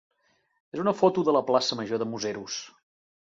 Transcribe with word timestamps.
és 0.77 0.81
una 0.83 0.93
foto 1.01 1.25
de 1.27 1.35
la 1.37 1.43
plaça 1.51 1.77
major 1.83 2.03
de 2.05 2.09
Museros. 2.15 2.59